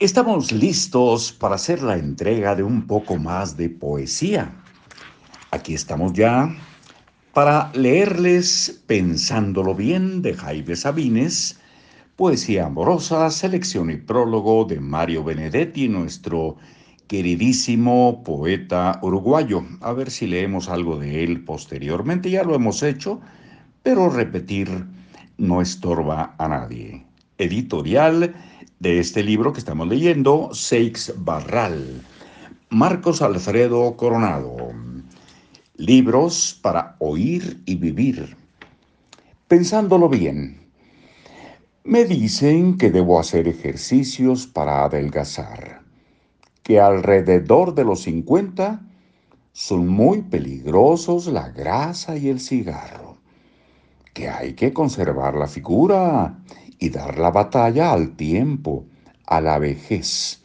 [0.00, 4.54] Estamos listos para hacer la entrega de un poco más de poesía.
[5.50, 6.54] Aquí estamos ya
[7.32, 11.58] para leerles Pensándolo bien de Jaime Sabines,
[12.14, 16.54] poesía amorosa, selección y prólogo de Mario Benedetti, nuestro
[17.08, 19.64] queridísimo poeta uruguayo.
[19.80, 23.20] A ver si leemos algo de él posteriormente, ya lo hemos hecho,
[23.82, 24.86] pero repetir
[25.38, 27.04] no estorba a nadie.
[27.36, 28.34] Editorial
[28.80, 32.02] de este libro que estamos leyendo, Seix Barral.
[32.70, 34.56] Marcos Alfredo Coronado.
[35.76, 38.36] Libros para oír y vivir.
[39.48, 40.60] Pensándolo bien.
[41.82, 45.80] Me dicen que debo hacer ejercicios para adelgazar,
[46.62, 48.82] que alrededor de los 50
[49.52, 53.16] son muy peligrosos la grasa y el cigarro,
[54.12, 56.38] que hay que conservar la figura
[56.78, 58.84] y dar la batalla al tiempo,
[59.26, 60.42] a la vejez.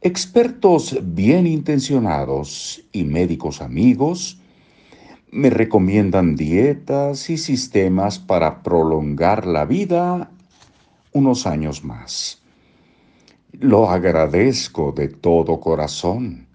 [0.00, 4.40] Expertos bien intencionados y médicos amigos
[5.30, 10.30] me recomiendan dietas y sistemas para prolongar la vida
[11.12, 12.40] unos años más.
[13.52, 16.46] Lo agradezco de todo corazón,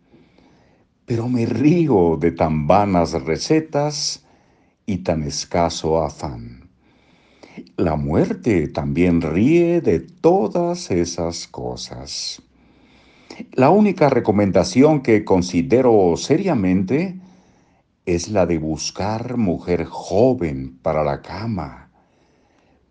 [1.05, 4.25] pero me río de tan vanas recetas
[4.85, 6.62] y tan escaso afán.
[7.75, 12.41] La muerte también ríe de todas esas cosas.
[13.51, 17.19] La única recomendación que considero seriamente
[18.07, 21.89] es la de buscar mujer joven para la cama,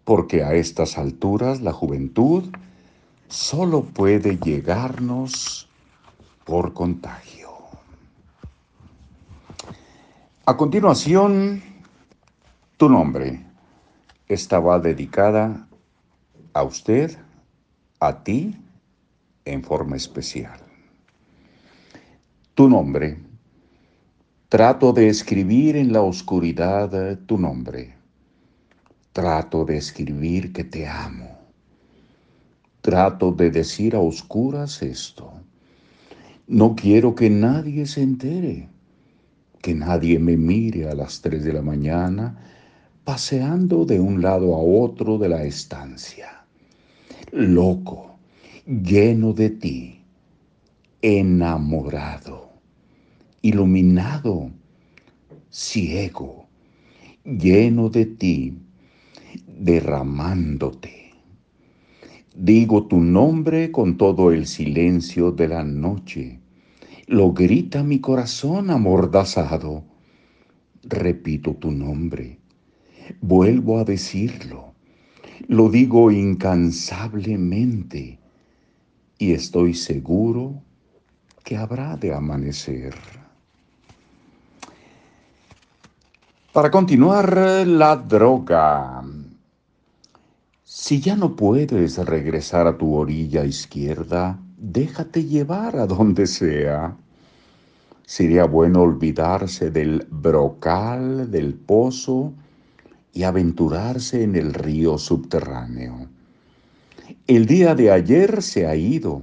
[0.05, 2.45] porque a estas alturas la juventud
[3.27, 5.69] solo puede llegarnos
[6.45, 7.51] por contagio.
[10.45, 11.63] A continuación,
[12.77, 13.52] tu nombre
[14.29, 15.69] estaba dedicada
[16.53, 17.17] a usted,
[18.01, 18.57] a ti,
[19.45, 20.61] en forma especial.
[22.55, 23.19] Tu nombre.
[24.49, 27.95] Trato de escribir en la oscuridad tu nombre.
[29.13, 31.39] Trato de escribir que te amo.
[32.83, 35.33] Trato de decir a oscuras esto.
[36.47, 38.69] No quiero que nadie se entere,
[39.63, 42.37] que nadie me mire a las tres de la mañana
[43.05, 46.45] paseando de un lado a otro de la estancia,
[47.33, 48.17] loco,
[48.67, 50.01] lleno de ti,
[51.01, 52.51] enamorado,
[53.41, 54.51] iluminado,
[55.51, 56.47] ciego,
[57.25, 58.59] lleno de ti,
[59.49, 61.11] derramándote.
[62.37, 66.39] Digo tu nombre con todo el silencio de la noche.
[67.09, 69.85] Lo grita mi corazón amordazado.
[70.85, 72.42] Repito tu nombre
[73.21, 74.75] Vuelvo a decirlo,
[75.49, 78.19] lo digo incansablemente
[79.19, 80.63] y estoy seguro
[81.45, 82.95] que habrá de amanecer.
[86.53, 89.03] Para continuar, la droga.
[90.65, 96.97] Si ya no puedes regresar a tu orilla izquierda, déjate llevar a donde sea.
[98.05, 102.35] Sería bueno olvidarse del brocal, del pozo,
[103.13, 106.09] y aventurarse en el río subterráneo.
[107.27, 109.23] El día de ayer se ha ido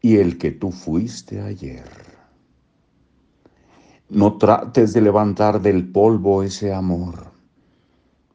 [0.00, 1.88] y el que tú fuiste ayer.
[4.10, 7.32] No trates de levantar del polvo ese amor,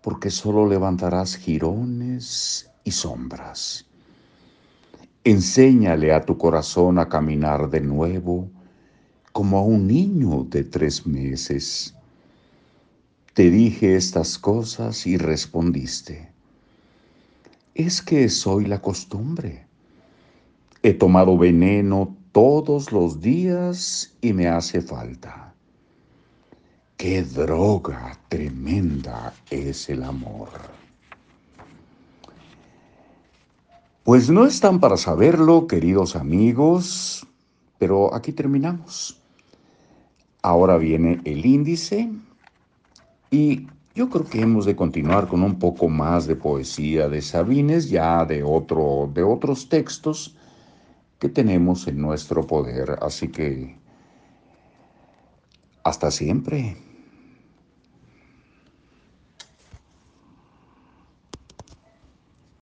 [0.01, 3.85] porque solo levantarás jirones y sombras.
[5.23, 8.49] Enséñale a tu corazón a caminar de nuevo
[9.31, 11.95] como a un niño de tres meses
[13.33, 16.29] te dije estas cosas y respondiste,
[17.73, 19.65] es que soy la costumbre.
[20.83, 25.55] He tomado veneno todos los días y me hace falta.
[26.97, 30.49] Qué droga tremenda es el amor.
[34.03, 37.25] Pues no están para saberlo, queridos amigos,
[37.79, 39.19] pero aquí terminamos.
[40.43, 42.09] Ahora viene el índice
[43.33, 43.65] y
[43.95, 48.25] yo creo que hemos de continuar con un poco más de poesía de Sabines, ya
[48.25, 50.35] de, otro, de otros textos
[51.17, 52.99] que tenemos en nuestro poder.
[53.01, 53.75] Así que
[55.83, 56.77] hasta siempre.